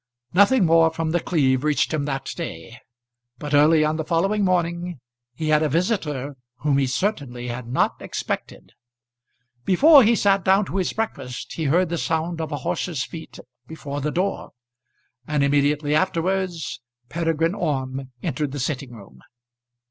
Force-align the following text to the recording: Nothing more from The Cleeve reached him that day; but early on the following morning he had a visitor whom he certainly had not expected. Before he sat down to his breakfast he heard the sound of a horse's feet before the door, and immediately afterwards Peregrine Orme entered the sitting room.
Nothing 0.33 0.65
more 0.65 0.89
from 0.89 1.11
The 1.11 1.19
Cleeve 1.19 1.63
reached 1.63 1.93
him 1.93 2.05
that 2.05 2.25
day; 2.35 2.79
but 3.37 3.53
early 3.53 3.85
on 3.85 3.97
the 3.97 4.03
following 4.03 4.43
morning 4.43 4.99
he 5.35 5.49
had 5.49 5.61
a 5.61 5.69
visitor 5.69 6.35
whom 6.61 6.79
he 6.79 6.87
certainly 6.87 7.49
had 7.49 7.67
not 7.67 8.01
expected. 8.01 8.71
Before 9.63 10.03
he 10.03 10.15
sat 10.15 10.43
down 10.43 10.65
to 10.65 10.77
his 10.77 10.91
breakfast 10.91 11.53
he 11.53 11.65
heard 11.65 11.89
the 11.89 11.99
sound 11.99 12.41
of 12.41 12.51
a 12.51 12.57
horse's 12.65 13.03
feet 13.05 13.37
before 13.67 14.01
the 14.01 14.09
door, 14.09 14.53
and 15.27 15.43
immediately 15.43 15.93
afterwards 15.93 16.81
Peregrine 17.09 17.53
Orme 17.53 18.09
entered 18.23 18.53
the 18.53 18.59
sitting 18.59 18.93
room. 18.95 19.19